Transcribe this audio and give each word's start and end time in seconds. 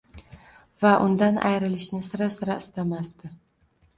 va 0.83 0.93
undan 1.07 1.37
ayrilishni 1.51 2.01
sira-sira 2.09 2.57
istamasdi. 2.65 3.33